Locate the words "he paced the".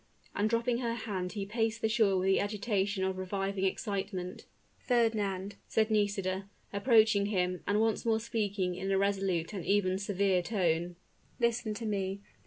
1.33-1.87